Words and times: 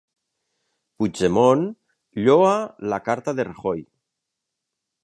Puigdemont 1.01 1.67
lloa 2.23 2.57
la 2.95 3.01
carta 3.11 3.39
de 3.41 3.47
Rajoy 3.53 3.87